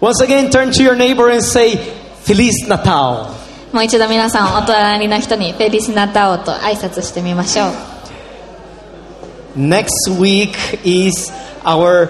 [0.00, 1.76] Once again, turn to your neighbor and say,
[2.24, 3.36] Feliz Natal.
[3.70, 7.72] もう一度皆さんお隣の人にフェリスナタオと挨拶してみましょう
[9.56, 11.30] Next week is
[11.64, 12.08] our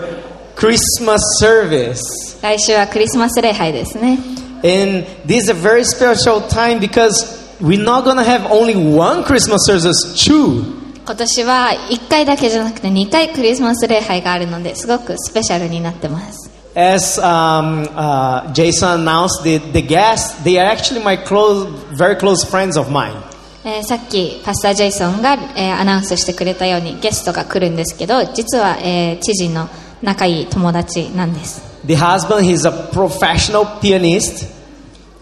[0.54, 2.00] Christmas service.
[2.40, 4.18] 来週はクリスマス礼拝ですね
[4.62, 9.24] And this is a very special time because we're not going to have only one
[9.24, 10.78] Christmas service, two.
[11.04, 16.39] 今年は1回だけじゃなくて2回クリスマス礼拝があるのですごくスペシャルになってます
[16.74, 21.66] As um, uh, Jason announced, the, the guests, they are actually my close,
[21.98, 23.14] very close friends of mine.
[23.62, 29.68] えーさっきパスター・ジェイソンが、えーアナウンスしてくれたようにゲストが来るんですけど実は、えー知事の
[30.00, 34.46] 仲いい友達なんです、The husband, he's a professional pianist.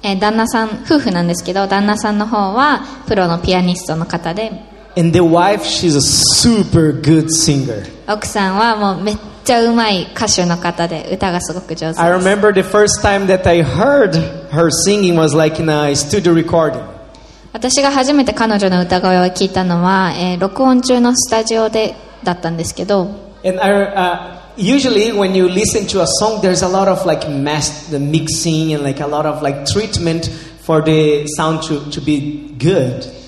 [0.02, 4.52] えー旦那さん夫婦なんですけど旦那さんの方はプロのピアニストの方で
[4.96, 7.84] And the wife, she's a super good singer.
[8.06, 9.16] 奥さんはもうめっ
[9.48, 14.12] ちゃうまい歌手の方で歌がすごく上手 I です remember the first time that I heard
[14.50, 16.84] her singing was like in a studio recording.
[17.54, 23.06] 私が初めて彼女の歌声を聞いたのは、えー録音中のスタジオでだったんですけど
[23.42, 27.26] And I, uh, usually when you listen to a song, there's a lot of like
[27.30, 30.28] mass, the mixing and like a lot of like treatment
[30.60, 33.06] for the sound to, to be good.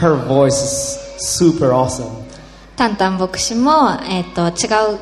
[0.00, 2.08] her voice is super awesome.
[2.76, 4.98] タンタン牧師も、えっと違う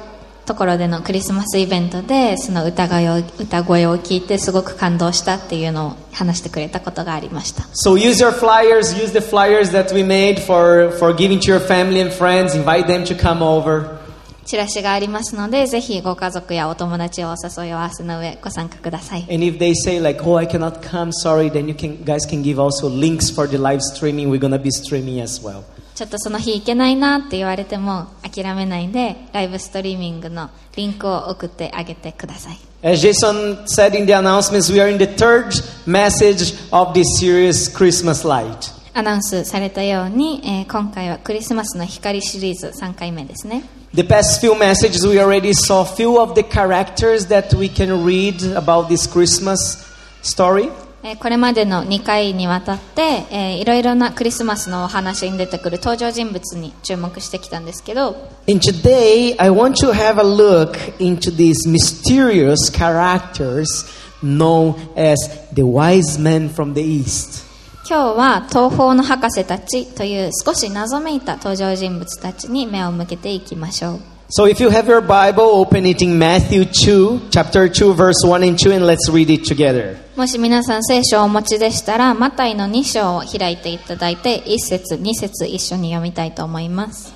[0.49, 11.53] ところでのクリスマスイベントでその歌声を歌声を聞いてすごく感動したっていうのを話してくれたことがありました So use your flyers, use the flyers that we made for, for giving to
[11.53, 13.99] your family and friends, invite them to come over.
[14.45, 22.27] チラシがありますのでぜひご家族やお友達をお誘いを合わせの上ご参加ください And if they say like, oh, I cannot come, sorry, then you can, guys
[22.27, 24.31] can give also links for the live streaming.
[24.31, 25.65] We're gonna be streaming as well.
[25.95, 35.53] ちょっとその日行けないなって言われても諦めないでライブストリーミングのリンクを送ってあげてください As Jason said in the announcements, we are in the third
[35.85, 38.72] message of this series, Christmas Light.
[38.95, 48.05] アナウンスされたように、えー今回はクリスマスの光シリーズ3回目ですね The past few messages, we already saw few of the characters that we can
[48.05, 49.79] read about this Christmas
[50.23, 50.71] story.
[51.03, 58.17] えーこれまでの2回にわたって、えーいろいろなクリスマスのお話に出てくる登場人物に注目してきたんですけど
[58.49, 63.87] And today, I want to have a look into these mysterious characters
[64.23, 65.17] known as
[65.55, 67.42] the wise men from the east.
[67.86, 74.00] 今日は東方の博士たちという少し謎めいた登場人物たちに目を向けていきましょう
[74.30, 78.42] So if you have your Bible, open it in Matthew 2, chapter 2, verse 1
[78.42, 79.98] and 2, and let's read it together.
[80.16, 87.14] もし皆さん聖書をお持ちでしたらマタイの2章を開いていただいて1節2節一緒に読みたいと思います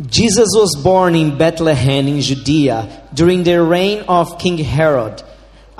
[0.00, 5.22] Jesus was born in Bethlehem in Judea during the reign of King Herod.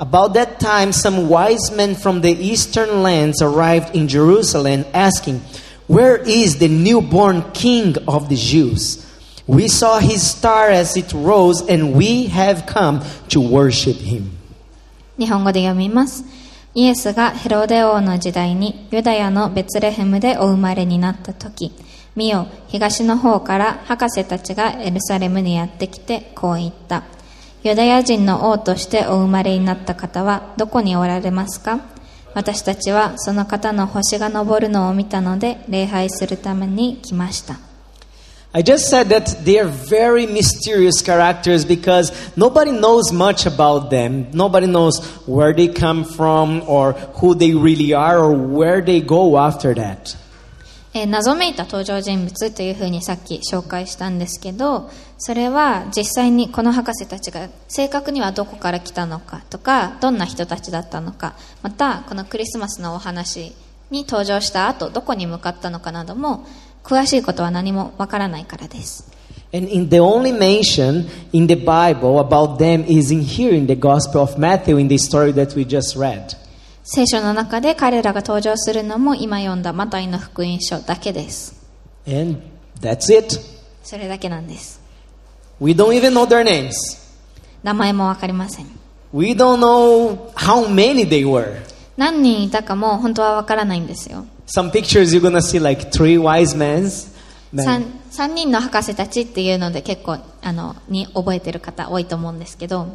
[0.00, 5.40] About that time, some wise men from the eastern lands arrived in Jerusalem asking,
[5.86, 9.02] Where is the newborn king of the Jews?
[9.46, 14.36] We saw his star as it rose, and we have come to worship him.
[15.18, 16.24] 日本語で読みます
[16.74, 21.72] イエスがヘロデ王の時代にユダヤのベツレヘムでお生まれになった時
[22.14, 27.04] 見よ東の方から博士たちがエルサレムにやってきてこう言った
[27.63, 31.79] ユダヤ人の王としてお生まれになった方はどこにおられますか
[32.33, 37.59] 私たちはその方の星が昇るのを見たので礼拝するために来ました
[38.53, 44.29] I just said that they are very mysterious characters because nobody knows much about them.
[44.33, 49.37] Nobody knows where they come from or who they really are or where they go
[49.37, 50.17] after that.
[50.93, 63.55] えー謎めいた登場人物というふうにさっき紹介したんですけどそれは実際にこの博士たちが正確にはどこから来たのかとかどんな人たちだったのかまたこのクリスマスのお話
[63.89, 66.45] に登場した後どこに向かったのかなども
[66.83, 69.11] 詳しいことは何もわからないからです
[69.53, 73.75] And in the only mention in the Bible about them is in here in the
[73.75, 76.40] Gospel of Matthew in the story that we just read.
[76.83, 81.55] 聖書の中で彼らが登場するのも今読んだマタイの福音書だけです
[82.07, 82.41] And
[82.79, 83.39] that's it.
[83.83, 84.81] それだけなんです
[85.59, 86.71] We don't even know their names.
[87.63, 88.65] 名前もわかりません
[89.13, 91.61] We don't know how many they were.
[91.97, 94.25] 何人いたかも本当はわからないんですよ。
[94.47, 96.89] Some pictures you're gonna see like three wise men.
[97.53, 102.87] 3人の博士たちっていうので結構あのに覚えてる方多いと思うんですけど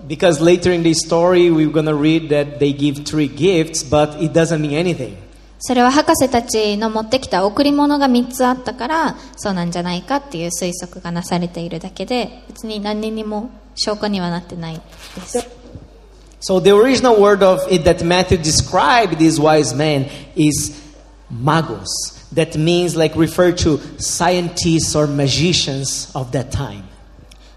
[5.58, 14.80] それは博士たちの持ってきた贈り物が3つあったからそうなんじゃないかっていう推測がなされているだけで別に何にも証拠にはなってない
[15.14, 15.46] です。
[16.40, 20.06] So the original word of it that Matthew described these wise men
[20.36, 20.72] is
[21.30, 22.15] magos.
[22.34, 26.82] That means like refer to scientists or magicians of that time.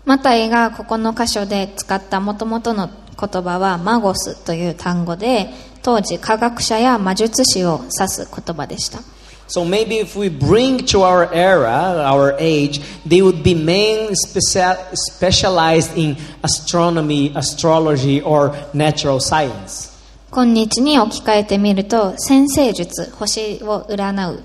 [0.06, 2.90] マタイがここの箇所で使った元々の
[3.20, 5.50] 言葉はマゴスという単語で
[5.84, 9.00] 当時科学者や魔術師を指す言葉でした。
[9.48, 15.98] So maybe if we bring to our era, our age, they would be men specia- specialized
[15.98, 19.90] in astronomy, astrology, or natural science.
[20.32, 24.44] 今日に置き換えてみると先生術星を占う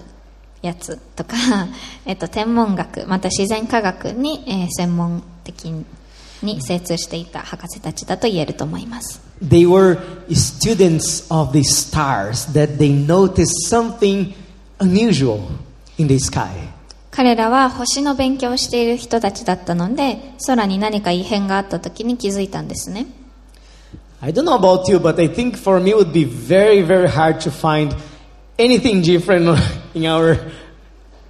[0.67, 1.37] やつとか、
[2.07, 5.73] えっと、天文学また自然科学に、えー専門的
[6.43, 9.99] に精通していた博士たちだと言えると思います They were
[10.31, 14.35] students of the stars that they noticed something
[14.79, 15.41] unusual
[15.99, 16.49] in the sky.
[17.11, 23.07] 彼らは星の勉強をしている人たちだったので空に何か異変があった時に気づいたんですね
[24.21, 27.07] I don't know about you, but I think for me it would be very, very
[27.07, 27.95] hard to find
[28.59, 29.59] anything different
[29.95, 30.39] in our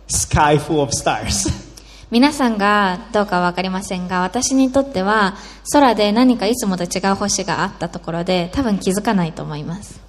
[0.07, 1.49] sky full of stars.
[2.11, 5.35] 皆さんがどうかは分かりませんが私にとっては
[5.73, 10.01] 空で何かいつもと違う星があったところで多分気づかないと思います。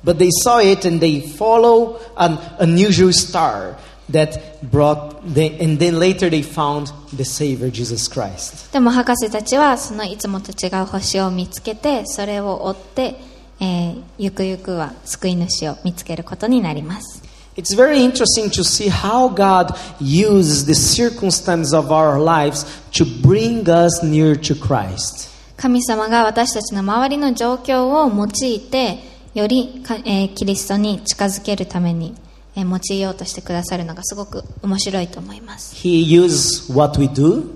[8.72, 13.35] でも博士たちはそのいつもと違う星を見つけてそれを追って。
[13.60, 17.22] えーゆくゆくは救い主を見つけることになります
[17.58, 23.64] It's very interesting to see how God uses the circumstances of our lives to bring
[23.70, 25.30] us near to Christ.
[25.56, 29.00] 神様が私たちの周りの状況を用いて
[29.34, 32.14] よりか、えーキリストに近づけるために、
[32.58, 37.50] えー用いようとしてくださるのがすごく面白いと思います He uses what we do,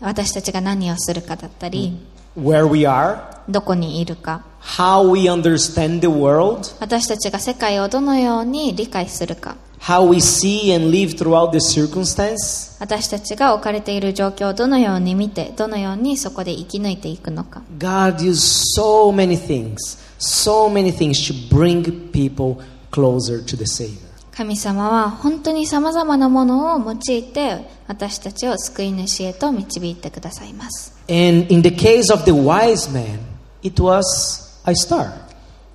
[0.00, 1.96] 私たちが何をするかだったり、
[2.38, 11.51] where we are, どこにいるか how we understand the world, 私たちが世界をどのように理解するか how we see and live throughout
[11.51, 12.75] the circumstance.
[12.79, 19.75] 私たちが置かれている状況をどのように見てどのようにそこで生き抜いていくのか God uses so many things,
[20.17, 22.57] so many things to bring people
[22.91, 24.05] closer to the Savior.
[24.35, 33.19] 神様は本当にさまざまなものを用いて私たちを救い主へと導いてくださいます And in the case of the wise man,
[33.63, 35.10] it was a star.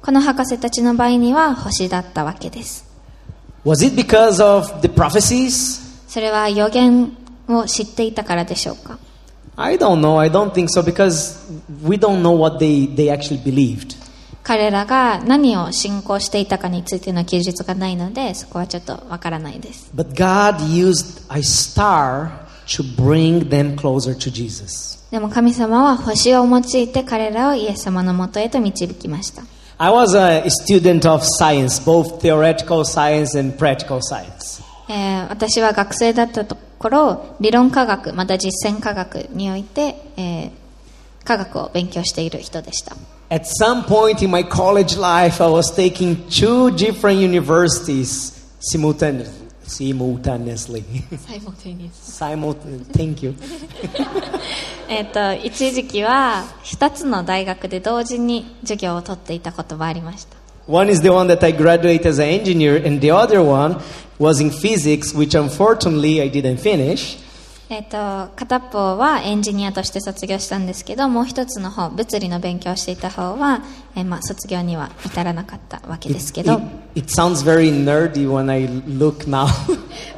[0.01, 2.85] この博士たちの場合には星だったわけです
[3.65, 5.81] Was it because of the prophecies?
[6.07, 7.17] それは予言
[7.47, 8.99] を知っていたからでしょうか
[9.57, 10.19] I don't know.
[10.19, 11.39] I don't think so because
[11.83, 13.95] we don't know what they, they actually believed.
[14.43, 24.95] 彼らが何を信仰していたかについての記述がないのでそこはちょっとわからないです But God used a star to bring them closer to Jesus.
[25.11, 29.43] でも神様は星を用いて彼らをイエス様のもとへと導きました
[29.77, 34.63] I was a student of science, both theoretical science and practical science.
[34.89, 40.51] えー私は学生だったところ理論科学また実践科学において、えー
[41.23, 42.95] 科学を勉強している人でした
[43.31, 49.44] At some point in my college life, I was taking two different universities simultaneously.
[49.64, 50.84] Simultaneously.
[51.92, 52.84] Simultaneously.
[52.92, 53.34] Thank you.
[54.88, 63.80] えっと一時期は2つの大学で同時に授業を取っていたことがありました One is the one that I graduated as an engineer, and the other one
[64.18, 67.18] was in physics, which unfortunately I didn't finish.
[67.67, 73.63] えっと片方はエンジニアとして卒業したんですけどもう一つの方物理の勉強をしていた方は、
[73.95, 76.61] えーまあ、卒業には至らなかったわけですけ It, ど
[76.95, 79.47] it sounds very nerdy when I look now,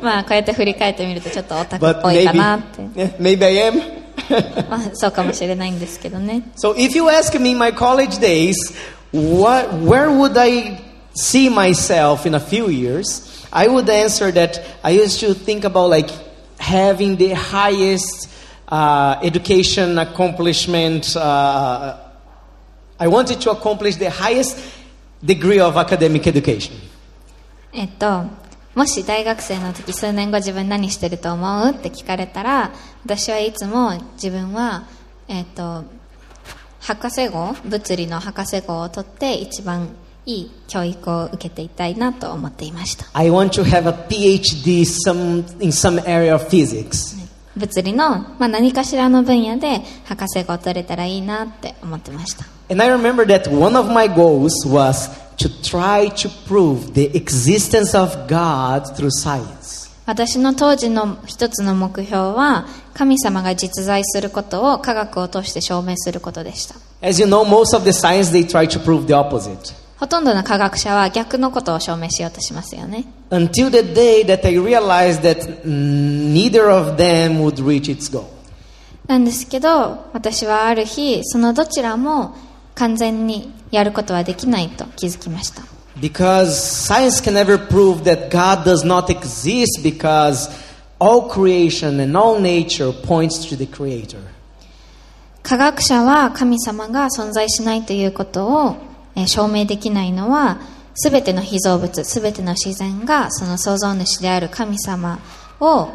[0.02, 4.70] まあこうやって振り返ってみるとちょっとオタクっぽいか maybe, なって yeah, maybe I am.
[4.70, 8.56] まあそうかもしれないんですけどね So if you ask me my college days,
[9.14, 10.82] what, where would I
[11.16, 13.48] see myself in a few years?
[13.52, 16.10] I would answer that I used to think about like
[16.60, 18.30] having the highest
[18.68, 21.16] uh, education accomplishment.
[21.16, 21.98] Uh,
[23.00, 24.58] I wanted to accomplish the highest
[25.24, 26.74] degree of academic education.
[27.74, 28.26] えっと
[28.76, 32.72] もし大学生の時数年後自分何してると思うって聞かれたら
[33.04, 34.88] 私はいつも自分は、
[35.28, 35.84] えっと、
[36.80, 39.90] 博士号物理の博士号を取って一番
[40.28, 47.16] いい教育を受けていたいなと思っていました I want to have a PhD some, in some area of physics.
[47.56, 57.10] 物理の、まあ、何かしらの分野で博士号を取れたらいいなって思ってました And I remember that one of my goals was to try to prove the
[57.16, 59.88] existence of God through science.
[60.06, 69.87] 私の当時の一つの目標は神様が実在することを科学を通して証明することでした As you know, most of the science they try to prove the opposite.
[70.00, 78.26] ほとんどの科学者は逆のことを証明しようとしますよね Until the day that I realized that neither of them would reach its goal.
[79.08, 82.36] なんですけど私はある日そのどちらも
[82.76, 85.64] 完全にやることはできないと気づきました
[86.00, 90.48] Because science can never prove that God does not exist because
[91.00, 94.20] all creation and all nature points to the Creator.
[95.42, 98.76] 科学者は神様が存在しないということを
[99.18, 100.60] えー証明できないのは
[100.94, 105.20] 全ての被造物全ての自然がその創造主である神様
[105.60, 105.90] を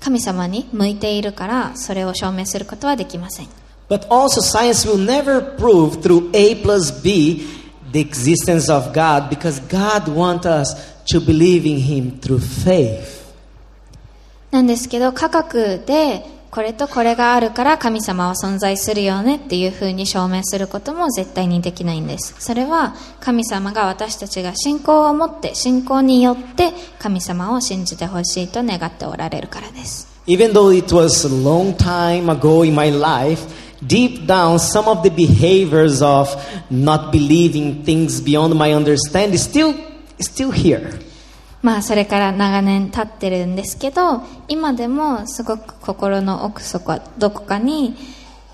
[0.00, 3.48] 神様に向いているからそれを証明することはできません
[3.88, 7.44] But also, science will never prove through A plus B
[7.92, 10.74] the existence of God because God wants us
[11.12, 13.22] to believe in Him through faith.
[14.50, 26.70] なんですけど科学でこれとこれがあるから神様は存在するよねっていうふうに証明することも絶対にできないんですそれは神様が私たちが信仰を持って信仰によって
[27.00, 33.42] 神様を信じてほしいと願っておられるからです Even though it was a long time ago in my life,
[33.84, 36.28] deep down, some of the behaviors of
[36.70, 39.74] not believing things beyond my understanding is still,
[40.20, 41.03] still here.
[41.64, 47.96] まあそれから長年経ってるんですけど今でもすごく心の奥底どこかに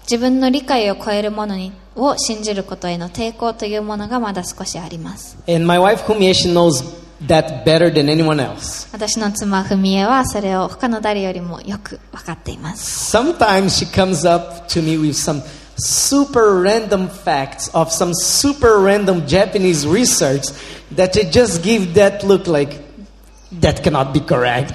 [0.02, 6.84] 自分の理解を超えるものにを信じることへの抵抗というものがまだ少しあります And my wife Kumie, she knows
[7.26, 8.88] that better than anyone else.
[8.92, 15.42] 私の妻文江はそれを他の誰よりもよく分かっています Sometimes she comes up to me with some
[15.76, 20.42] super random facts of some super random Japanese research
[20.94, 22.89] that I just give that look like
[23.52, 24.74] that cannot be correct.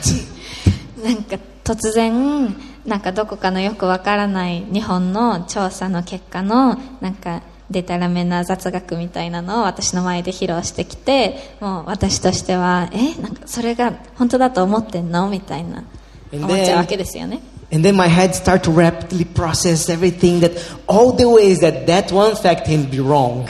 [1.03, 2.55] なんか突然
[2.85, 7.41] なんかどこかのよくわからない日本の調査の結果のなんか
[7.71, 15.29] デタラメな雑学みたいなのを私の前で披露してきてもう私としてはえなんかそれが本当だと思ってんの？
[15.29, 15.83] みたいな
[16.31, 17.41] 思っちゃうわけですよね
[17.73, 20.51] And then my head start to rapidly process everything that
[20.87, 23.47] all the ways that that one fact can be wrong.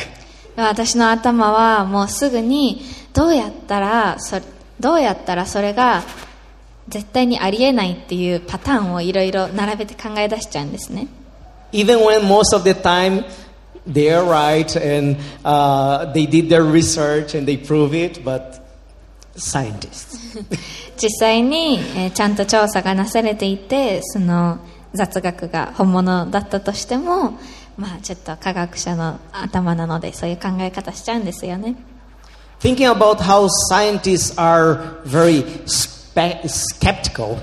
[0.56, 2.82] で私の頭はもうすぐに
[3.14, 4.40] どうやったらそ
[4.86, 6.04] どうやったらそれが
[6.90, 11.08] 絶対にありえないっていうパターンをいろいろ並べて考え出しちゃうんですね
[11.72, 13.26] Even when most of the time
[13.88, 18.62] they are right and uh, they did their research and they prove it, but
[19.36, 20.40] scientists.
[21.02, 24.60] 実際に、えーちゃんと調査がなされていてその
[24.94, 27.40] 雑学が本物だったとしても
[27.76, 31.76] まあちょっと科学者の頭なのでそういう考え方しちゃうんですよね
[32.65, 37.43] Thinking about how scientists are very spe- skeptical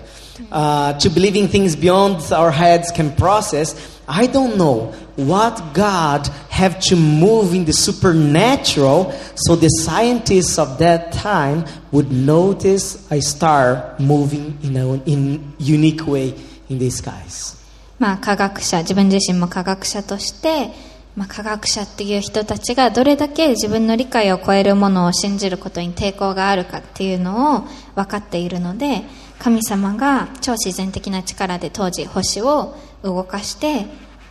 [0.52, 3.76] uh, to believing things beyond our heads can process,
[4.08, 10.78] I don't know what God have to move in the supernatural so the scientists of
[10.78, 16.36] that time would notice a star moving in a in unique way
[16.70, 17.56] in the skies.
[18.00, 20.70] まあ科学者自分自身も科学者として、
[21.15, 29.03] まあ、科学者っていう人たちがどれだけ自分の理解を超えるものを信じることに抵抗があるかっていうのを分かっているので
[29.39, 33.87] 神様が超自然的な力で当時星を動かして、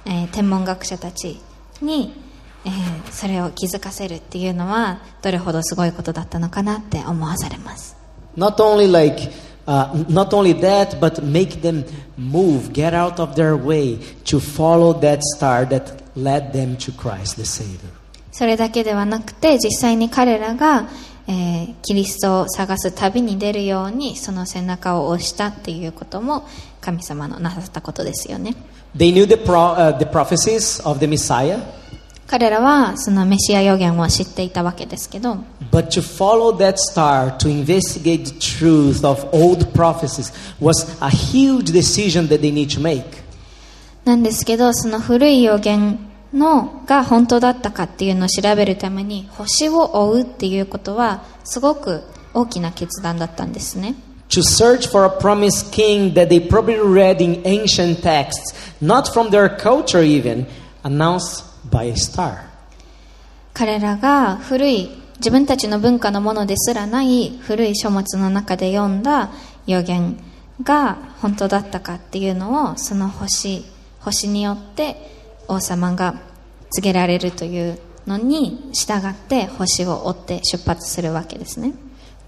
[0.05, 1.39] えー天文学者たち
[1.81, 2.13] に、
[2.65, 7.97] えーそれを気づかせるっていうのはどれほどすごいことだったのかなって思わされます。
[8.37, 9.29] Not only like,
[9.67, 11.85] uh, not only that, but make them
[12.17, 17.35] move, get out of their way to follow that star that led them to Christ
[17.35, 17.89] the Savior.
[18.31, 20.87] それだけではなくて実際に彼らが、
[21.27, 26.47] えーキリストを探す旅に出るようにその背中を押したっていうことも
[26.79, 28.55] 神様のなさったことですよね
[28.95, 31.61] They knew the, pro- uh, the prophecies of the Messiah,
[32.27, 35.37] 彼らはそのメシア予言を知っていたわけですけど
[35.71, 41.71] but to follow that star, to investigate the truth of old prophecies, was a huge
[41.71, 43.20] decision that they need to make.
[44.05, 45.99] なんですけどその古い予言
[46.33, 52.03] のが本当だったかっていうのを調べるために星を追うっていうことはすごく
[52.33, 53.95] 大きな決断だったんですね
[54.29, 59.29] To search for a promised king that they probably read in ancient texts, not from
[59.29, 60.45] their culture even,
[60.83, 62.37] announced by a star.
[63.53, 69.31] 彼らが古い自分たちの文化のものですらない古い書物の中で読んだ
[69.67, 70.17] 予言
[70.63, 73.65] が本当だったかっていうのをその星
[74.01, 74.95] 星によって
[75.47, 76.15] 王様が
[76.71, 81.73] 告げられるというのに従って星を追って出発するわけですね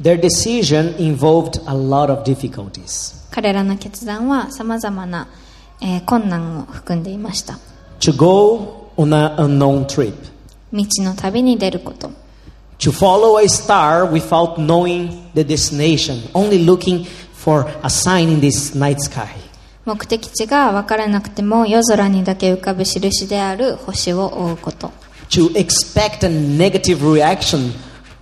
[0.02, 3.16] Their decision involved a lot of difficulties.
[3.32, 5.28] 彼らの決断はさまざまな、
[5.82, 7.60] えー困難を含んでいました
[8.00, 10.14] To go on an unknown trip,
[10.72, 12.12] 道の旅に出ること
[12.80, 18.76] to follow a star without knowing the destination, only looking for a sign in this
[18.76, 19.43] night sky.
[19.86, 24.92] 目的地が分からなくても夜空にだけ浮かぶ印である星を追うこと
[25.30, 27.74] To expect a negative reaction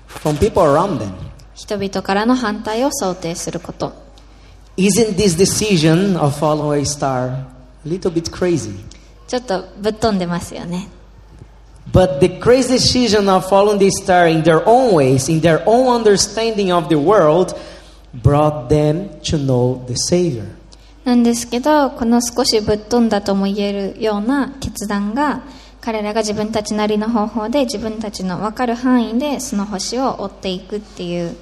[0.08, 1.12] from people around them.
[1.54, 3.94] 人々からの反対を想定すること
[4.78, 7.46] Isn't this decision of following a star a
[7.86, 8.74] little bit crazy?
[9.28, 10.88] ちょっとぶっ飛んでますよね
[11.92, 15.94] But the crazy decision of following this star in their own ways, in their own
[15.94, 17.54] understanding of the world,
[18.14, 20.46] brought them to know the Savior.
[21.04, 25.42] なんですけどこの少しぶっ飛んだとも言えるような決断が
[25.82, 31.36] 彼らが自分たちなりの方法で自分たちの分かる範囲でその星を追っていくっていう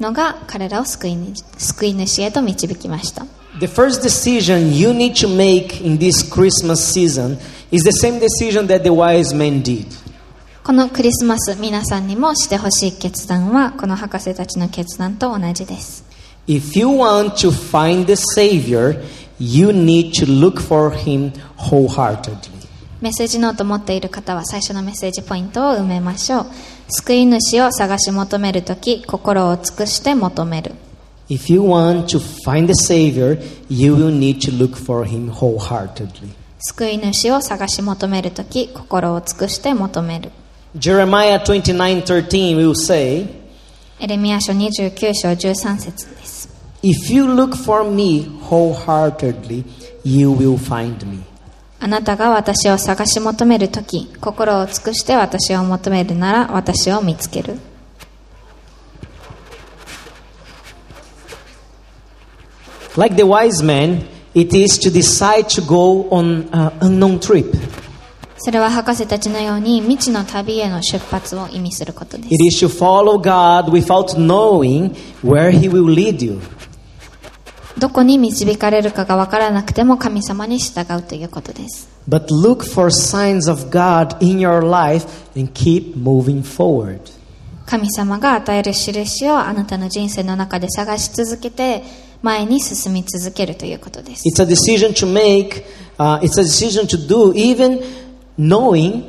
[0.00, 3.26] のが彼らを救い主救い主へと導きました
[3.60, 7.38] The first decision you need to make in this Christmas season
[7.70, 9.86] is the same decision that the wise men did.
[10.64, 16.04] このクリスマス皆さんにもしてほしい決断はこの博士たちの決断と同じです
[16.46, 19.02] If you want to find the Savior,
[19.38, 22.52] you need to look for Him wholeheartedly.
[23.00, 26.46] メッセージノート持っている方は最初のメッセージポイントを埋めましょう
[26.88, 30.72] 救い主を探し求めるとき心を尽くして求める
[31.28, 33.38] If you want to find the Savior,
[33.70, 36.28] you will need to look for Him wholeheartedly.
[36.58, 40.30] 救い主を探し求めるとき心を尽くして求める
[40.76, 43.43] Jeremiah 29:13 will say,
[44.04, 46.50] エレミア書29章13節です
[46.82, 49.64] If you look for me wholeheartedly,
[50.04, 51.24] you will find me.
[51.80, 57.58] あなたが私を探し求めるとき心を尽くして私を求めるなら私を見つける
[62.98, 67.56] Like the wise men, it is to decide to go on an unknown trip.
[68.44, 72.28] それは博士たちのように未知の旅への出発を意味することです。
[77.78, 81.88] どこに導かれるかが分からなくても神様に従うということです。
[87.64, 91.82] 神様が与える印をあなたの人生の中で探し続けて
[92.20, 94.22] 前に進み続けるということです。
[98.37, 99.03] knowing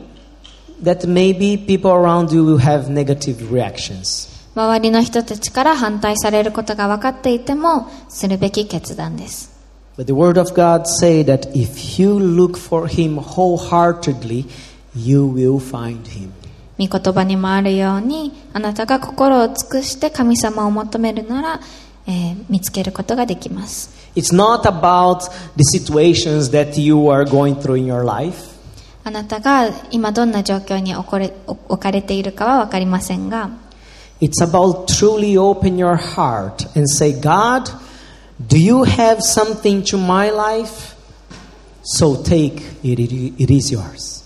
[0.83, 4.28] that maybe people around you will have negative reactions.
[4.54, 9.50] 周りの人たちから反対されることが分かっていてもするべき決断です
[9.96, 14.46] But the Word of God say that if you look for Him wholeheartedly,
[14.94, 16.30] you will find Him.
[16.78, 21.61] 御言葉にもあるようにあなたが心を尽くして神様を求めるなら、
[22.06, 28.53] えー見つけることができます It's not about the situations that you are going through in your life.
[29.07, 33.51] あなたが今どんな状況に置かれ置かれているかは分かりませんが
[34.19, 37.69] It's about truly open your heart and say, God,
[38.47, 40.95] do you have something to my life?
[41.83, 44.25] So take it, it, is yours.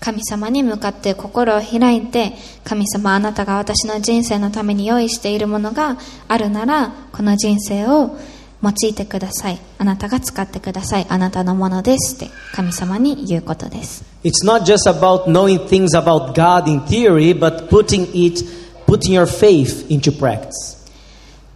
[0.00, 2.32] 神様に向かって心を開いて
[2.64, 8.16] 神様あなたが私の人生のために用意しているものがあるならこの人生を
[8.64, 18.42] 用いてくださいあなたが使ってくださいあなたのものですって神様に言うことです It's not just about knowing things about God in theory, but putting it,
[18.86, 20.74] putting your faith into practice.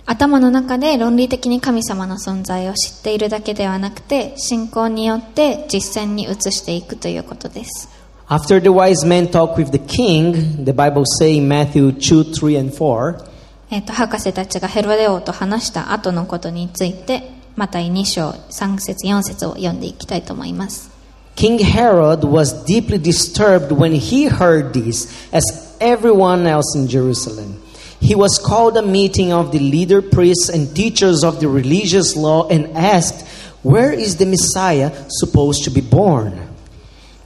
[0.04, 7.88] 頭の中で論理的に神様の存在を知っているだけではなくて信仰によって実践に移していくということです
[8.30, 12.56] After the wise men talk with the king, the Bible say in Matthew 2, 3,
[12.56, 13.27] and 4,
[13.70, 20.90] えっと博士たちがヘロデ王と話した後のことについてまた2章3節4節を読んでいきたいと思います
[21.36, 27.62] King Herod was deeply disturbed when he heard this, as everyone else in Jerusalem.
[28.00, 32.48] He was called a meeting of the leader priests and teachers of the religious law
[32.48, 33.24] and asked,
[33.62, 36.32] Where is the Messiah supposed to be born?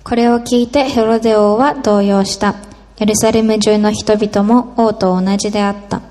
[0.05, 2.57] これを聞いてヘロデ王は動揺した
[2.99, 6.03] エルサレム中の人々も王と同じであった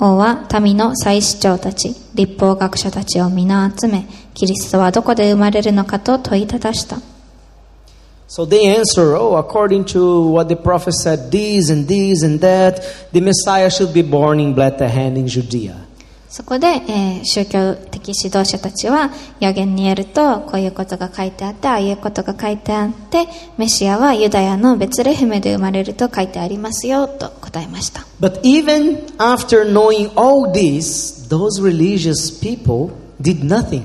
[0.00, 6.96] 王は民の祭司長たち立法学者たちを皆集めキリストはどこで生まれるのかと問いただした
[8.28, 13.10] So they answer, Oh, according to what the prophet said, these and these and that,
[13.12, 15.74] the Messiah should be born in Bethlehem in Judea.
[16.30, 23.26] そこで、えー宗教的指導者たちは予言によるとこういうことが書いてあってああいうことが書いてあって
[23.58, 33.82] メシアはユダヤのベツレヘムで生まれると書いてありますよと答えました But even after knowing all this, those religious people did nothing.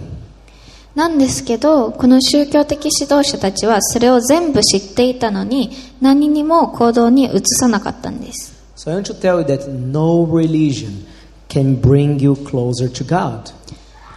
[0.94, 11.06] なんですけどこの宗教的指導者たちはそれを全部知っていたのに何にも行動に移さなかったんです So I want to tell you that no religion
[11.55, 13.53] can bring you closer to God.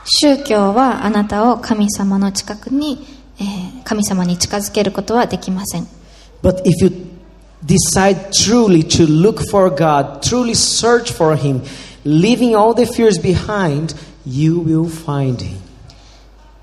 [0.06, 3.06] 宗教はあなたを神様の近くに、
[3.40, 5.88] えー神様に近づけることはできません
[6.42, 6.92] But if you
[7.66, 11.62] decide truly to look for God, truly search for Him,
[12.06, 13.94] leaving all the fears behind,
[14.26, 15.58] you will find Him.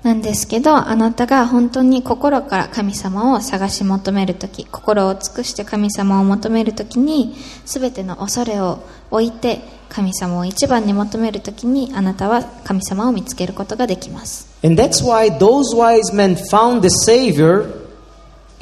[0.06, 17.64] なんですけどあなたが本当に心から神様を探し求めるとき心を尽くして神様を求めるときに全ての恐れを置いて神様を一番に求めるときにあなたは神様を見つけることができます And that's why those wise men found the Savior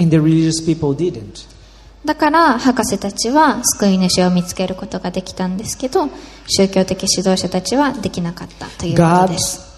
[0.00, 1.46] and the religious people didn't.
[2.06, 6.08] だから博士たちは救い主を見つけることができたんですけど
[6.46, 9.73] 宗教的指導者たちはできなかったということです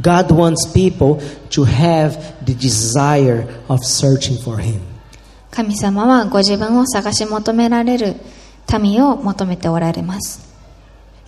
[0.00, 4.80] God wants people to have the desire of searching for Him.
[5.50, 8.16] 神様はご自分を探し求められる
[8.80, 10.52] 民を求めておられます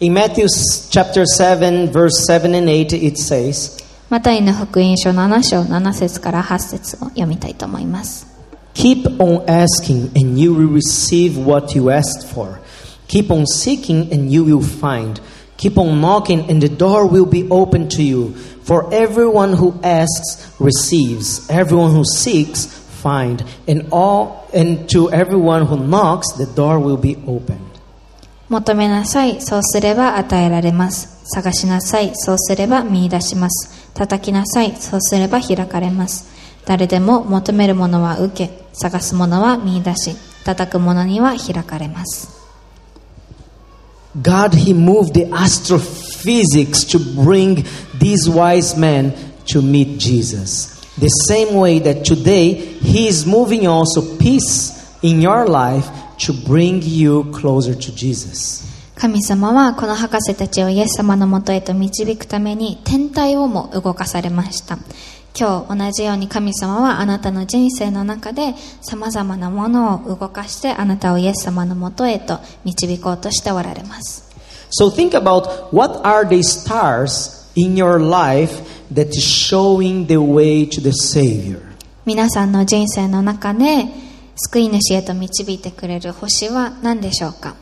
[0.00, 0.48] In Matthew
[0.90, 8.26] chapter 7, verse 7 and 8, it says, マタイの福音書7章7節から8節を読みたいと思います。
[8.74, 12.60] Keep on asking, and you will receive what you asked for.
[13.08, 15.18] Keep on seeking, and you will find.
[15.61, 18.33] Keep on knocking, and the door will be open to you.
[18.63, 22.65] For everyone who asks receives, everyone who seeks
[23.03, 27.59] finds, and all and to everyone who knocks, the door will be opened.
[28.49, 31.21] 求めなさい、そうすれば与えられます。
[31.25, 33.93] 探しなさい、そうすれば見出します。
[33.93, 36.25] 叩きなさい、そうすれば開かれます。
[36.65, 42.40] 誰でも求めるものは受け、探すものは見出し、叩くものには開かれます。
[44.20, 47.64] God, He moved the astrophysics to bring
[47.98, 49.14] these wise men
[49.46, 50.74] to meet Jesus.
[50.96, 56.80] The same way that today He is moving also peace in your life to bring
[56.82, 58.64] you closer to Jesus.
[58.96, 64.78] 神様はこの博士たちをイエス様のもとへと導くために天体をも動かされました
[65.37, 74.29] 今日同じように神様はあなたの人生の中で様々なものを動かしてあなたをイエス様のもとへと導こうとしておられます
[74.77, 78.61] So think about what are the stars in your life
[78.93, 81.61] that is showing the way to the Savior.
[82.05, 83.85] 皆さんの人生の中で
[84.35, 87.55] 救い主へと導いてくれる星は何でしょうか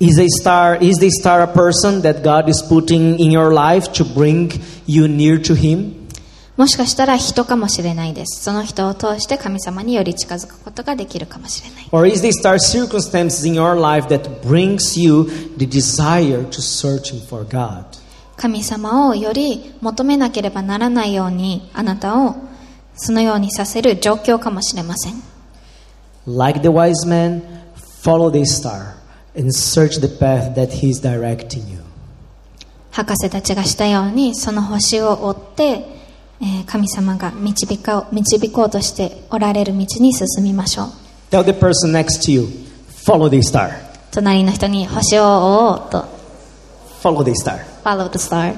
[0.00, 3.92] Is a star is the star a person that God is putting in your life
[3.92, 4.50] to bring
[4.86, 6.03] you near to him?
[6.56, 15.24] もしかしたら人かもしれないですその人を通して神様により近づくことができるかもしれない Or is the star circumstances in your life that brings you
[15.56, 17.84] the desire to searching for God?
[18.36, 22.36] 神様をより求めなければならないようにあなたを
[22.94, 25.14] そのようにさせる状況かもしれません
[26.26, 27.42] Like the wise man,
[28.02, 28.94] follow the star
[29.36, 31.78] and search the path that he is directing you.
[32.92, 35.93] 博士たちがしたようにその星を追って、えー
[36.66, 40.86] 神様が導か導こうとしておられる道に進みましょう
[41.30, 42.48] Tell the person next to you,
[43.04, 43.70] follow the star.
[44.10, 46.04] 隣の人に星を追おうと
[47.02, 47.64] Follow the star.
[47.82, 48.54] Follow the star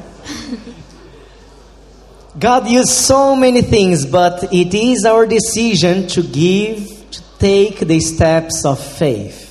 [2.38, 7.98] God used so many things, but it is our decision to give, to take the
[7.98, 9.46] steps of faith.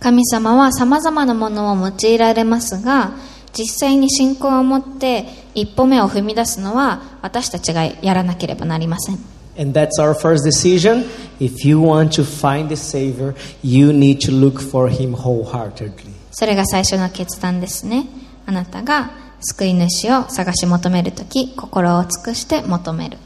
[0.00, 3.12] 神様は様々なものを用いられますが
[3.52, 5.26] 実際に信仰を持って
[5.60, 9.18] 一歩目を踏み出すのは私たちがやらなければなりません
[9.58, 11.04] And that's our first decision.
[11.38, 16.14] If you want to find the Savior, you need to look for Him wholeheartedly.
[16.30, 18.06] それが最初の決断ですね
[18.46, 23.18] あなたが救い主を探し求めるとき心を尽くして求める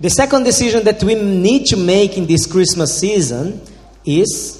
[0.00, 3.60] The second decision that we need to make in this Christmas season
[4.04, 4.58] is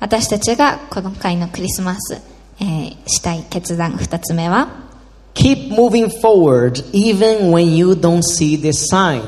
[0.00, 2.20] 私たちが今回のクリスマス、
[2.60, 4.89] えーしたい決断2つ目は
[5.33, 9.21] keep moving forward even when you don't see the sign.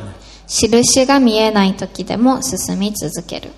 [0.48, 3.52] 印が見えない時でも進み続ける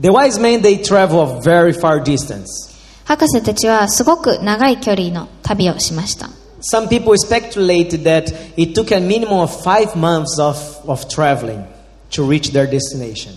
[0.00, 2.72] The wise men they travel a very far distance.
[3.04, 6.30] 博士たちはすごく長い距離の旅をしました
[6.72, 10.56] Some people speculated that it took a minimum of five months of,
[10.88, 11.64] of traveling
[12.10, 13.32] to reach their destination.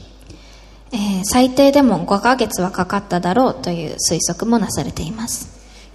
[0.93, 5.49] えー最低でも5ヶ月はかかっただろうという推測もなされています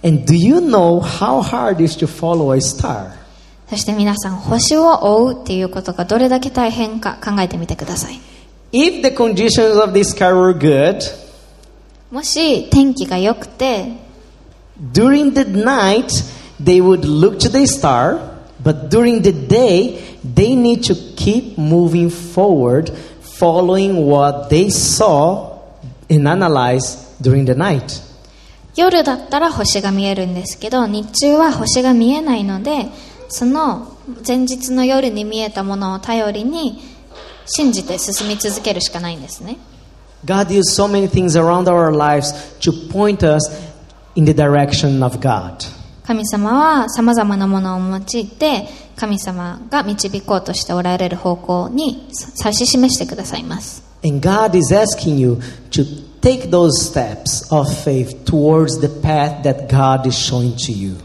[0.05, 3.21] And do you know how hard it is to follow a star?
[3.69, 8.19] そして皆さん星を追うっていうことがどれだけ大変か考えてみてください
[8.73, 10.99] If the conditions of the sky were good,
[12.11, 13.93] もし天気が良くて
[14.91, 16.07] during the night
[16.61, 18.19] they would look to the star,
[18.61, 25.59] but during the day they need to keep moving forward, following what they saw
[26.09, 28.01] and analyze during the night.
[28.76, 32.86] 夜だったら星が見えるんですけど日中は星が見えないので
[33.28, 36.80] その前日の夜に見えたものを頼りに
[37.46, 39.58] 信じて進み続けるしかないんですね
[40.24, 43.40] God used so many things around our lives to point us
[44.16, 45.64] in the direction of God.
[46.04, 52.08] 神様は様々なものを用いて神様が導こうとしておられる方向に
[52.44, 59.69] 指し示してくださいます And God is asking you to take those steps of faith towards the path that
[59.69, 60.97] God is showing to you.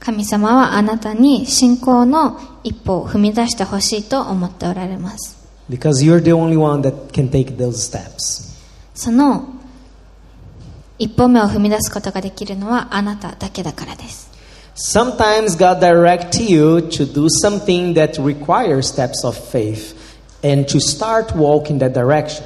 [0.00, 5.38] 神様はあなたに信仰の一歩を踏み出してほしいと思っておられます
[5.70, 8.52] Because you're the only one that can take those steps.
[8.94, 9.48] その
[10.98, 14.30] 一歩目を踏み出すことができるのはあなただけだからです
[14.76, 19.94] Sometimes God directs you to do something that requires steps of faith
[20.42, 22.44] and to start walking that direction.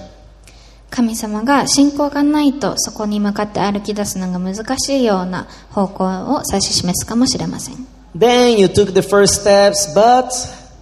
[0.94, 10.30] 神様が信仰がないとそこに向かって歩き出すのが難しいような方向を指し示すかもしれません Then you took the first steps, but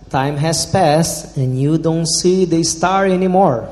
[0.10, 3.69] time has passed and you don't see the star anymore.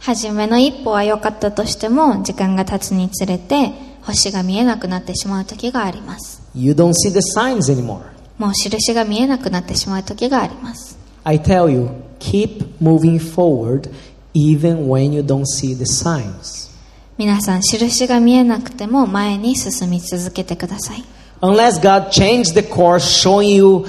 [0.00, 3.70] 初めの一歩は良かったとしても時間が経つにつれて
[4.02, 8.00] 星が見えなくなってしまう時があります You don't see the signs anymore.
[8.38, 13.88] もう印が見えなくなってしまう時があります I tell you, keep moving forward
[14.34, 16.70] even when you don't see the signs.
[17.16, 21.04] 皆さん印が見えなくても前に進み続けてください
[21.40, 23.86] Unless God changed the course, showing you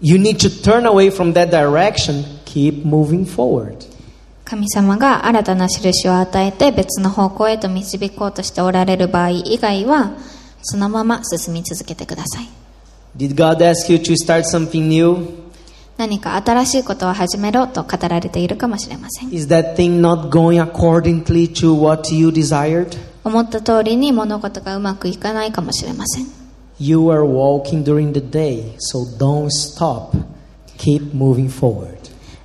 [0.00, 3.86] you need to turn away from that direction, keep moving forward.
[4.44, 10.16] 神様が新たな印を与えて別の方向へと導こうとしておられる場合以外は
[10.62, 12.48] そのまま進み続けてください
[13.16, 15.45] Did God ask you to start something new?
[15.96, 22.96] 何か新しいことを始めろと語られているかもしれません Is that thing not going accordingly to what you desired?
[23.24, 26.26] 思った通りに物事がうまくいかないかもしれません
[26.78, 30.14] You are walking during the day, so don't stop.
[30.76, 31.96] Keep moving forward.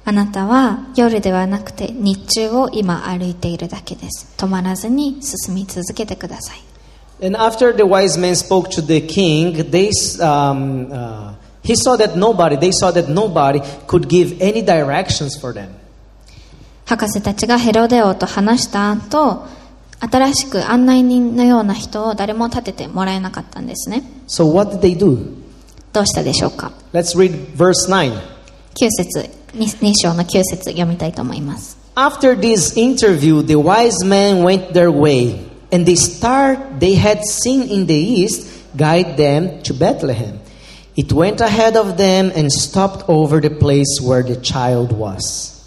[0.05, 6.61] あなたは夜ではなくて日中を今歩いているだけです止まらずに進み続けてください
[7.23, 12.16] And after the wise men spoke to the king, they, um, uh, he saw that
[12.16, 15.70] nobody, they saw that nobody could give any directions for them.
[16.86, 19.44] 博士たちがヘロデ王と話した後
[19.98, 25.34] 新しく案内人のような人を誰も立ててもらえなかったんですね So what did they do?
[25.92, 28.12] どうしたでしょうか Let's read verse 9.
[28.12, 35.40] 9節 2, 章の9節読みたいと思います After this interview, the wise men went their way,
[35.72, 40.38] and the star they had seen in the east guided them to Bethlehem.
[40.95, 45.61] It went ahead of them and stopped over the place where the child was.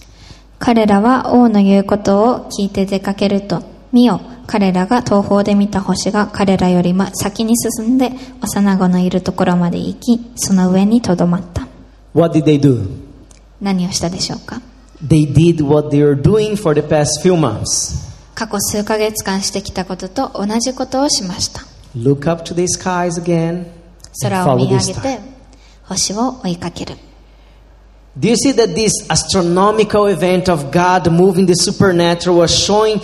[0.58, 11.66] 彼らは王の言うことを聞いて出かけると見よ彼らが東方で見た星が彼らよりも先に進んで幼子のいるところまで行きその上にとどまった
[12.14, 12.86] What did they do?
[13.60, 14.60] 何をしたでしょうか
[15.02, 18.04] They did what they were doing for the past few months.
[18.34, 21.62] 過去数ヶ月間してきたことと同じことをしました
[21.96, 23.66] Look up to the skies again
[24.22, 25.18] 空を見上げ.て
[25.84, 26.96] 星を追いかける
[28.16, 33.00] Do you see that this astronomical event of God moving the supernatural was showing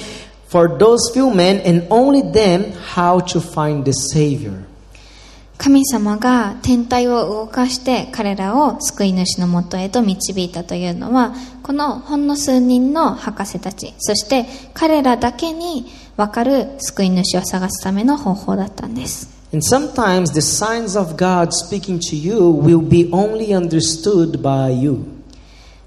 [0.49, 4.64] for those few men and only them how to find the Savior?
[5.59, 24.69] 神様が天体を動かして彼らを救い主のもとへと導いたというのはこのほんの数人の博士たちそして彼らだけに分かる救い主を探すための方法だったんです And sometimes the signs of God speaking to you will be only understood by
[24.69, 25.05] you.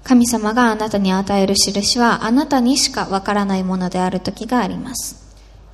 [0.03, 5.15] 神様があなたに与える印はあなたにしか分からないものである時があります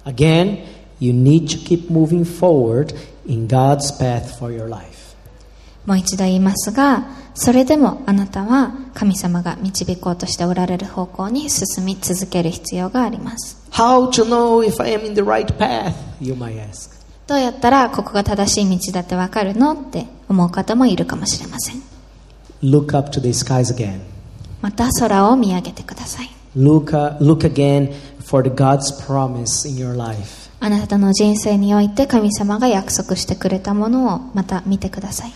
[0.04, 0.65] Again,
[1.00, 2.93] you need to keep moving forward
[3.26, 5.15] in God's path for your life.
[5.86, 16.99] もう一度言いますがそれでもあなたは神様が導こうとしておられる方向に進み続ける必要があります How to know if I am in the right path, you might ask.
[17.31, 21.81] どうやったらここが正しい道だってわかるのって思う方もいるかもしれません。
[24.61, 26.31] また空を見上げてください。
[30.59, 35.33] あなたの人生において神様が約束してくれたものをまた見てください。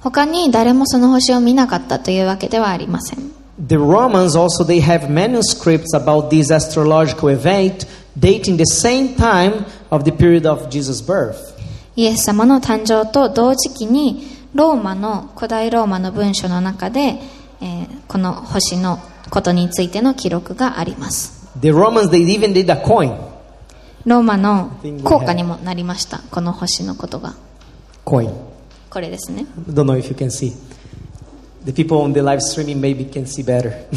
[0.00, 3.37] 他に誰もその星を見なかったというわけではありません。
[3.66, 7.86] The Romans also they have manuscripts about this astrological event
[8.18, 11.54] dating the same time of the period of Jesus' birth.
[11.96, 14.22] イエス様の誕生と同時期に
[14.54, 17.18] ローマの古代ローマの文書の中で、
[17.60, 23.18] えーこの星のことについての記録があります The Romans they even did a coin.
[24.06, 24.70] ローマの
[25.04, 27.34] 効果にもなりましたこの星のことが
[28.06, 28.32] Coin.
[28.88, 30.54] これですね Don't know if you can see.
[31.67, 33.73] The people on the live streaming maybe can see better.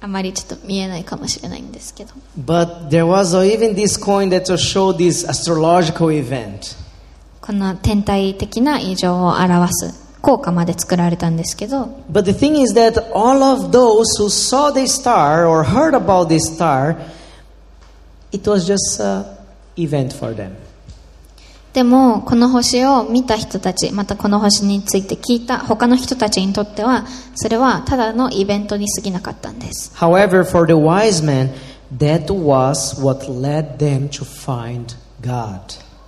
[0.00, 6.76] あまりちょっと見えないかもしれないんですけど but there was uh, even this coin that will show this astrological event.
[7.40, 15.94] この天体的な異常を表す効果まで作られたんですけど But the thing is that all of those who saw the star or heard
[15.94, 16.96] about the star,
[18.30, 19.24] it was just an
[19.76, 20.56] event for them.
[21.73, 27.05] でもこの星を見た人たちまたこの星について聞いた他の人たちにとっては
[27.35, 31.49] それはただのイベントに過ぎなかったんです However, for the wise men,
[31.97, 35.59] that was what led them to find God.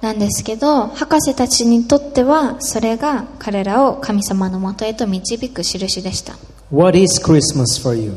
[0.01, 6.33] なんですけど博士たちにとってはそれが彼らを神様のもとへと導く印でした
[6.71, 8.13] What is Christmas for you?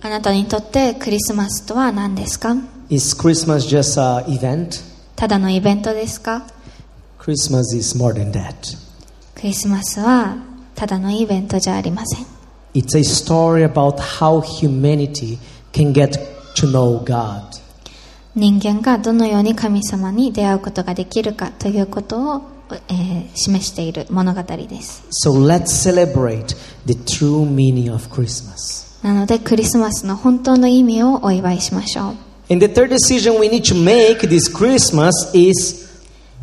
[0.00, 2.56] あなたにとってクリスマスとは何ですか
[2.88, 4.82] ？Is Christmas just an event?
[5.16, 6.46] ただのイベントですか？
[7.24, 8.76] Christmas is more than that.
[9.34, 10.36] クリスマスは
[10.74, 12.26] ただのイベントじゃありません
[12.74, 15.38] It's a story about how humanity
[15.72, 16.18] can get
[16.56, 17.42] to know God.
[18.34, 22.42] 人間がどのように神様に出会うことができるかということを、
[22.88, 29.02] えー示している物語です So let's celebrate the true meaning of Christmas.
[29.02, 35.83] なのでクリスマスの本当の意味をお祝いしましょう And the third decision we need to make this Christmas is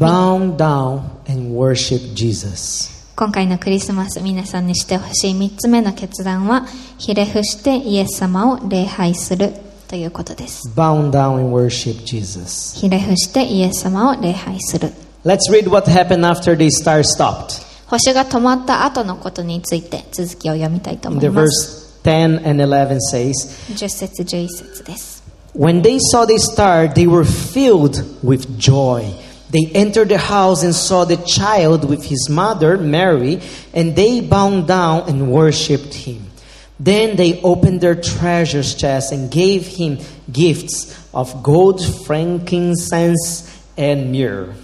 [0.01, 2.95] bow down and worship Jesus.
[3.17, 6.67] 今回のクリスマス皆さんにしてほしい3つ目の決断は
[6.99, 9.55] ひれ伏してイエス様を礼拝する
[9.89, 12.79] ということです Bow down and worship Jesus.
[12.79, 14.93] ひれ伏してイエス様を礼拝する
[15.25, 17.65] Let's read what happened after the star stopped.
[17.87, 23.33] 星が止まった後のことについて続きを読みたいと思 The います verse 10 and 11 says,
[23.75, 25.23] 10節11節です
[25.57, 29.05] When they saw the star, they were filled with joy.
[29.51, 33.41] They entered the house and saw the child with his mother, Mary,
[33.73, 36.31] and they bowed down and worshipped him.
[36.79, 39.99] Then they opened their treasures chests and gave him
[40.31, 44.55] gifts of gold, frankincense, and myrrh.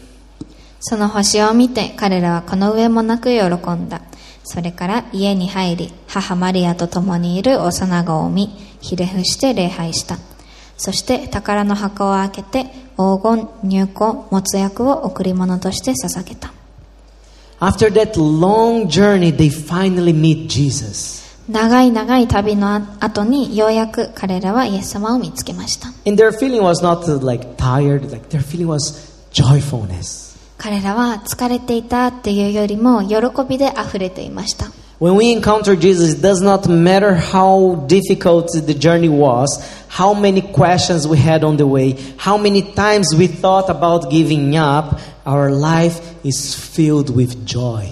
[0.85, 4.03] その星を見て彼らはこの上もなく喜んだ。
[4.42, 8.48] それから家に入り、母マリアと共にいる幼子を見、
[8.81, 10.18] ひれ伏して礼拝した。
[10.77, 12.66] そして宝の箱を開けて
[12.97, 16.51] 黄金、入香、持つ役を贈り物として捧げた。
[21.47, 25.89] 長い長い旅の後にようやく彼らはイエス様を見つけました。
[30.57, 34.71] 彼らは疲れていたというよりも喜びであふれていました。
[34.98, 39.48] When we encounter Jesus, it does not matter how difficult the journey was,
[39.88, 44.57] how many questions we had on the way, how many times we thought about giving
[44.57, 47.88] up, our life is filled with joy.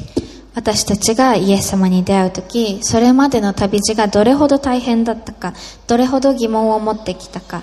[0.55, 5.55] 私たちがイエス様に出会うとき、それまでの旅路がどれほど大変だったか、
[5.87, 7.63] どれほど疑問を持ってきたか、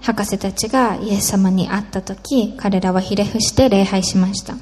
[0.00, 4.54] 博士たちがイエス様に会ったとき、彼らはひれ伏して礼拝しました。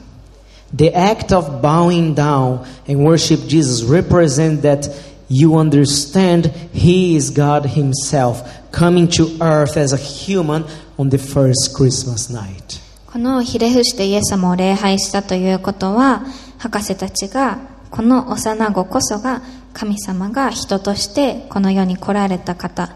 [0.74, 4.90] The act of bowing down and worship Jesus represent that
[5.30, 10.64] you understand He is God Himself coming to earth as a human
[10.98, 12.80] on the first Christmas night.
[13.06, 16.24] このひれ伏してイエス様を礼拝したということは、
[16.58, 17.58] 博士たちが、
[17.90, 22.90] この幼子こそが神様が人としてこの世に来られた方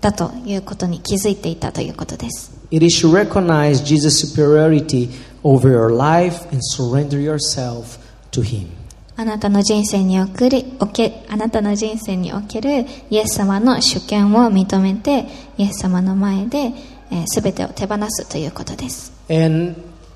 [0.00, 2.52] だということに気づいていたということです。
[2.70, 5.10] It is to recognize Jesus' superiority
[5.42, 7.98] over your life and surrender yourself
[8.32, 8.68] to Him.
[9.16, 15.26] あなたの人生におけるおけあなたの人生におけるイエス様の主権を認めて
[15.56, 16.72] イエス様の前で、
[17.10, 19.74] えー、全てを手放すということです And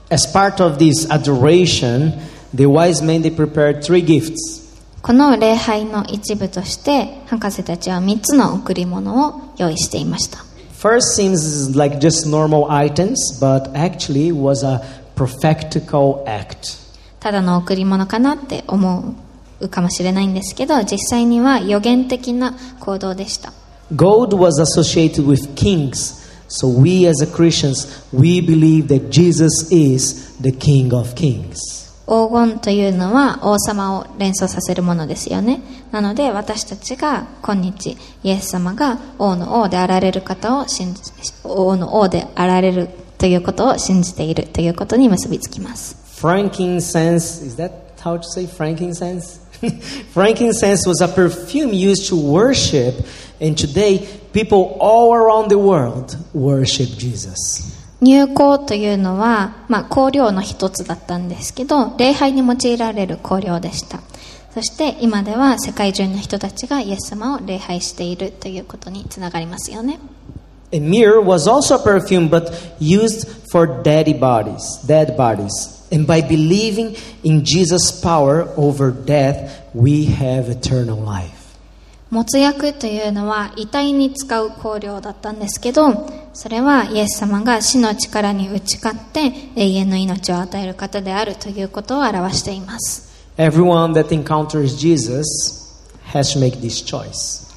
[0.09, 2.13] as part of this adoration,
[2.55, 4.63] the wise men they prepared three gifts.
[5.03, 10.45] この礼拝の一部として博士たちは3つの贈り物を用意していました
[10.83, 14.83] First seems like just normal items, but actually was a
[15.15, 16.77] prophetical act.
[17.21, 19.15] ただの贈り物かなって思
[19.61, 23.53] うかもしれないんですけど実際には予言的な行動でした
[23.95, 26.21] Gold was associated with kings.
[26.49, 31.82] So we as Christians, we believe that Jesus is the King of Kings.
[32.13, 41.01] 黄金というのは王様を連想させるものですよねなので私たちが今日イエス様が王の王であられる方を信じ
[41.43, 49.41] 王の王であられるということを信じているということに結びつきます Frankincense, is that how to say frankincense?
[50.13, 53.07] frankincense was a perfume used to worship,
[53.41, 57.72] and today people all around the world worship Jesus.
[58.03, 64.01] 入香というのは、まあ、香料の一つだったんですけど礼拝に用いられる香料でした
[64.53, 70.01] そして今では世界中の人たちがイエス様を礼拝しているということにつながりますよね
[70.75, 72.51] A myrrh was also a perfume, but
[72.81, 75.87] used for dead bodies, dead bodies.
[75.93, 81.42] And by believing in Jesus' power over death, we have eternal life.
[82.13, 95.25] 没薬というのは遺体に使う香料だったんですけどそれはイエス様が死の力に打ち勝って永遠の命を与える方であるということを表しています Everyone that encounters Jesus
[96.13, 97.51] has to make this choice.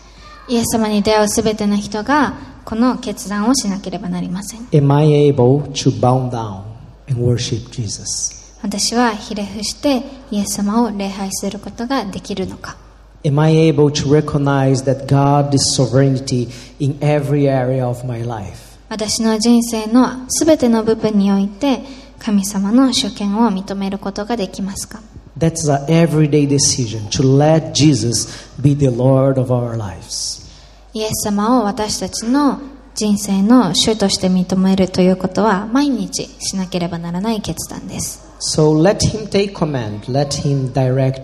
[0.47, 6.63] イエス様に出会うすべての人がこの決断をしなければなりません Am I able to bow down
[7.09, 8.57] and worship Jesus?
[8.63, 10.01] 私はひれ伏して
[10.31, 12.84] イエス様を礼拝することができるのか
[13.26, 16.47] Am I able to recognize that God is sovereignty
[16.80, 18.78] in every area of my life?
[18.88, 21.80] 私の人生のすべての部分において
[22.19, 25.01] 神様の主権を認めることができますか
[25.36, 28.28] That's an everyday decision to let Jesus
[28.61, 30.45] be the Lord of our lives.
[30.93, 32.59] イエス様を私たちの
[32.93, 41.23] 人生の主として認めるということは毎日しなければならない決断です So let Him take command, let Him direct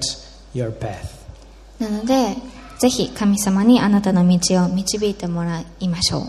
[0.55, 1.20] your path.
[1.81, 2.35] なので
[2.79, 6.21] ぜひ神様にあなたの道を導いてもらいましょう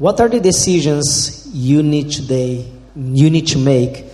[0.00, 2.64] What are the decisions you need today,
[2.96, 4.04] you need to make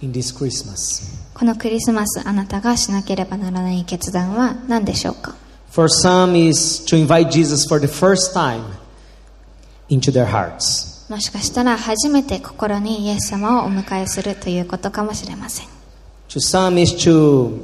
[0.00, 1.20] in this Christmas?
[1.34, 5.34] このクリスマスあなたがしなければならない決断は何でしょうか
[5.70, 8.62] For some is to invite Jesus for the first time
[9.88, 10.90] into their hearts.
[11.10, 15.66] もしかしたら初めて心にイエス様をお迎えするということかもしれません
[16.28, 17.58] To some is to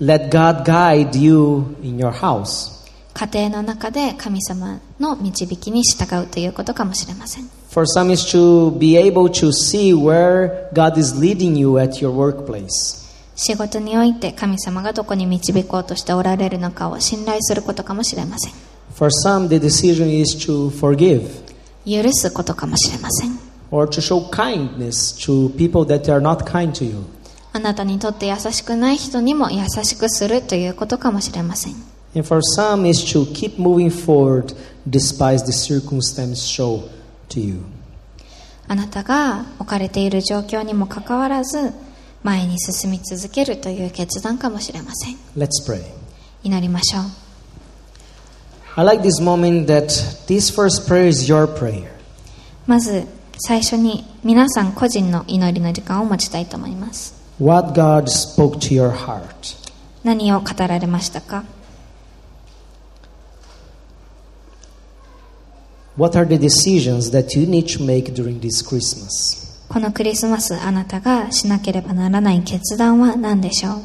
[0.00, 2.76] let God guide you in your house.
[3.14, 12.04] 家庭の中で神様の導きに従うということかもしれません For some is to be able to see where God is leading you at
[12.04, 13.06] your workplace.
[13.34, 18.52] 仕事において神様がどこに導こうとしておられるのかを信頼することかもしれません
[18.94, 21.28] For some, the decision is to forgive
[21.86, 23.38] 許すことかもしれません
[23.70, 27.04] or to show kindness to people that are not kind to you.
[27.53, 31.75] あなたにとって優しくない人にも優しくするということかもしれません。
[38.67, 41.73] あなたが置かれている状況にもかかわらず
[42.23, 45.17] 前に進み続けるという決断かもしれません。
[46.43, 47.03] 祈りましょう。
[52.65, 53.05] まず
[53.37, 57.20] 最初に皆さん個人の祈りの時間を持ちたいと思います。
[57.40, 59.56] What God spoke to your heart.
[60.04, 61.44] 何を語られましたか
[65.96, 69.46] What are the decisions that you need to make during this Christmas?
[69.68, 73.82] このクリスマスあなたがしなければならない決断は何でしょう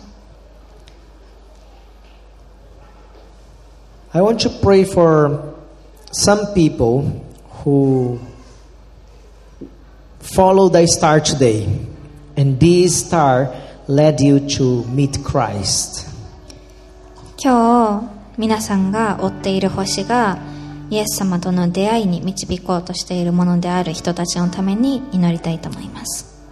[4.13, 5.55] I want to pray for
[6.11, 7.23] some people
[7.63, 8.19] who
[10.19, 11.65] followed a star today,
[12.38, 13.50] And this star
[13.88, 16.06] led you to meet Christ.
[17.42, 20.38] 今日皆さんが追っている星が
[20.90, 26.50] イエス様との出会いに導こうとしているものである人たちのために祈りたいと思います。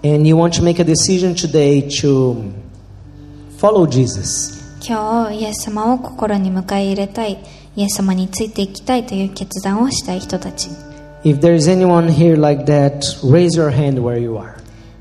[4.87, 7.39] 今日イエス様を心に迎え入れたい、
[7.76, 10.70] イエス様についていきたいという決断をしたい人たち。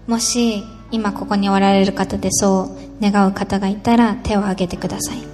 [0.08, 5.34] もし今ここにおられる方でそう願う方がいたら手を挙げてください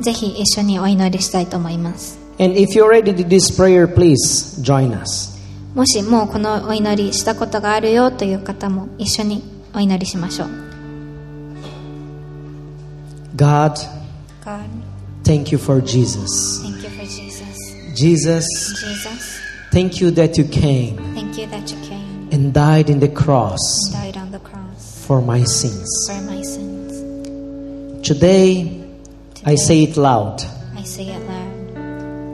[0.00, 2.18] ぜひ一緒にお祈りしたいと思います。
[5.74, 9.42] もしもうこのお祈りしたことがあるよという方も一緒に
[9.74, 10.48] お祈りしましょう。
[14.44, 14.93] God.
[15.24, 16.60] Thank you for Jesus.
[16.62, 17.58] thank you for Jesus
[17.94, 18.46] Jesus,
[18.80, 23.08] Jesus, thank you that you came thank you that you came and died in the
[23.08, 23.60] cross
[23.92, 25.88] died on the cross for my sins.
[26.08, 26.82] for my sins
[28.06, 28.84] Today,
[29.46, 30.42] I say it loud
[30.76, 31.78] I say it loud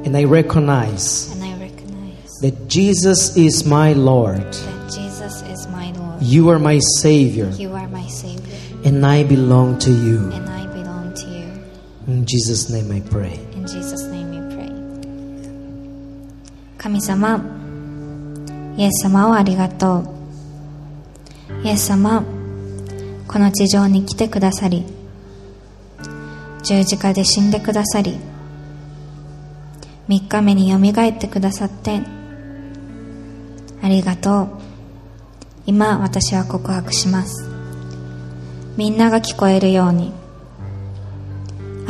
[0.07, 4.41] and I recognize and I recognize that Jesus is my Lord.
[4.53, 9.23] that Jesus is my Lord You are my Savior you are my Savior and I
[9.25, 10.31] belong to you.
[10.33, 10.49] and
[12.11, 13.39] In Jesus' name I pray.
[13.55, 14.69] In Jesus' name we pray.
[16.77, 17.41] 神様、
[18.77, 20.03] イエス様をありがと
[21.63, 21.65] う。
[21.65, 22.25] イエス様、
[23.29, 24.85] この地上に来てくださり、
[26.65, 28.19] 十字架で死んでくださり、
[30.09, 32.03] 三日目によみがえってくださって、
[33.83, 34.49] ありがとう。
[35.65, 37.49] 今私は告白します。
[38.77, 40.13] みんなが聞こえるように、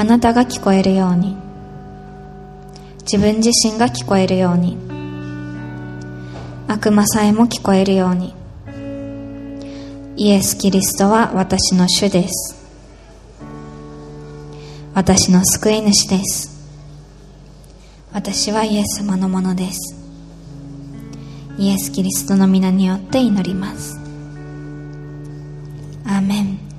[0.00, 1.36] あなたが聞こえるように。
[3.02, 4.78] 自分自身が聞こえるように。
[6.68, 8.34] 悪魔さえも聞こえるように。
[10.16, 12.56] イエス・キリストは私の主です。
[14.94, 16.48] 私の救い主です。
[18.14, 19.94] 私はイエス様のものです。
[21.58, 23.98] イエス・キリストの皆によって祈ります。
[26.06, 26.69] アーメン。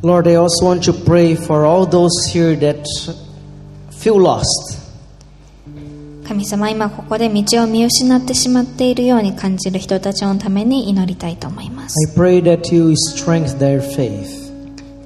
[0.00, 2.86] Lord, I also want to pray for all those here that
[3.90, 4.78] feel lost.
[6.24, 11.96] 神様今ここで道を見失ってしまっているように感じる人たちのために祈りたいと思います。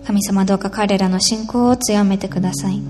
[0.05, 2.83] 神様どうか彼らの信仰を強めてください。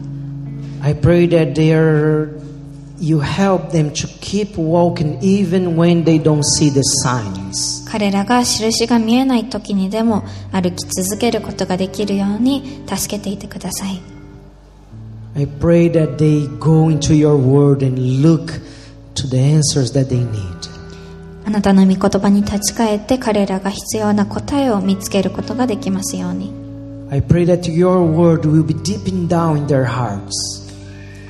[3.03, 7.83] You help them to keep walking even when they don't see the signs.
[7.91, 10.23] 彼らが印が見えない時にでも
[10.53, 14.01] 歩き続けることができるように助けていてください
[15.35, 18.61] I pray that they go into your word and look
[19.15, 20.71] to the answers that they need.
[21.45, 26.53] あなたの御言葉に立ち返って彼らが必要な答えを見つけることができますように
[27.11, 30.62] I pray that your word will be deeping down in their hearts.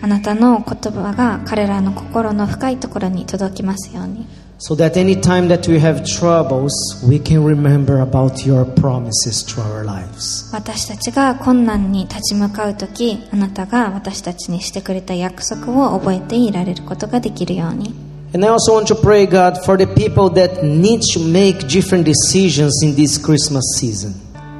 [0.03, 4.27] あなたの言葉が彼らの心の深いところに届きますように
[4.59, 6.73] So that any time that we have troubles,
[7.05, 10.53] we can remember about your promises to our lives.
[10.53, 17.95] 私たちが困難に立ち向かう時あなたが私たちにしてくれた約束を覚えていられることができるように
[18.35, 22.05] And I also want to pray, God, for the people that need to make different
[22.05, 24.15] decisions in this Christmas season.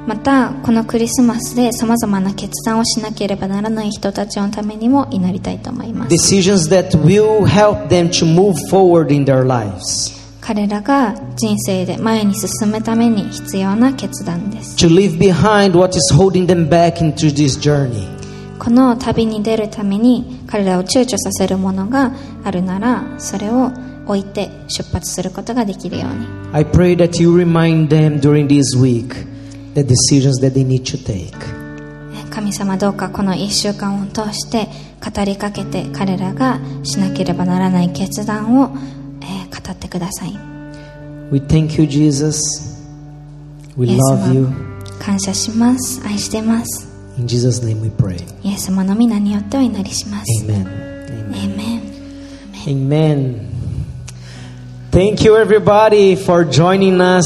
[0.05, 15.17] またこのクリスマスでさまざまな決断をしなければならない人たちのためにも祈りたいと思います Decisions that will help them to move forward in their lives, 彼らが人生で前に進むために必要な決断です to leave
[15.17, 18.05] behind what is holding them back into this journey.
[18.59, 22.11] この旅に出るために彼らを躊躇させるものが
[22.43, 23.71] あるならそれを
[24.05, 29.32] 置いて出発することができるように I pray that you remind them during this week
[29.73, 31.63] the decisions that they need to take.
[32.29, 34.67] 神様どうかこの1週間を通して
[34.99, 38.75] 語りかけて彼らがしなければならない決断を、
[39.21, 40.31] えー語ってください
[41.31, 42.39] We thank you, Jesus.
[43.77, 44.45] We love you.
[44.45, 46.87] 様感謝します愛してます
[47.19, 48.17] In Jesus' name we pray.
[48.43, 51.35] イエス様の皆によってお祈りします Amen.
[52.65, 53.53] エイメン Amen.
[54.91, 57.25] Thank you, everybody, for joining us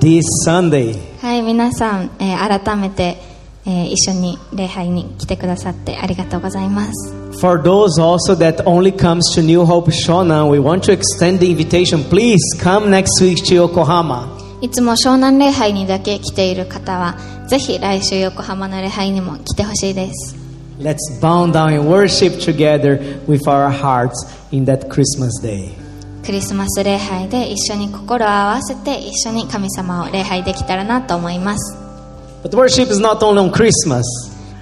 [0.00, 1.13] this Sunday.
[1.24, 3.16] はい皆さん、えー改めて、
[3.64, 11.50] えー一緒に礼拝に来てくださってありがとうございます For those also that only comes to New Hope Shona, we want to extend the
[11.50, 12.04] invitation.
[12.10, 14.28] Please come next week to Yokohama.
[14.60, 17.16] いつも湘南礼拝にだけ来ている方は
[17.48, 20.36] ぜひ来週横浜の礼拝にも来てほしいです
[20.78, 24.12] Let's bow down and worship together with our hearts
[24.52, 25.83] in that Christmas day.
[26.24, 31.76] クリスマス礼拝で一緒に心を合わせて一緒に神様を礼拝できたらなと思います。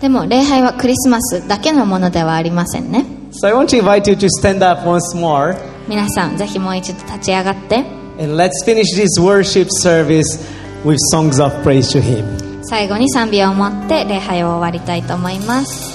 [0.01, 3.07] でも礼拝はクリスマスだけのものではありませんね。
[5.89, 7.85] 皆さんぜひもう一度立ち上がって。
[12.65, 15.92] 最後に賛美を持って礼拝を終わりたいと思います。